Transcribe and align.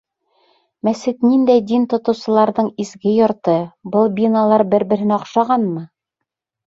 Мәсет 0.87 1.19
ниндәй 1.31 1.59
дин 1.71 1.83
тотоусыларҙың 1.91 2.71
изге 2.83 3.13
йорто, 3.17 3.57
был 3.97 4.07
биналар 4.21 4.65
бер-береһенә 4.73 5.17
оҡшағанмы? 5.19 5.85